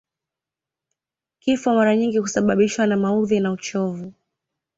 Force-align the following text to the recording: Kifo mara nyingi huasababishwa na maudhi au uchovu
Kifo 1.39 1.73
mara 1.75 1.95
nyingi 1.95 2.17
huasababishwa 2.17 2.87
na 2.87 2.97
maudhi 2.97 3.37
au 3.45 3.53
uchovu 3.53 4.13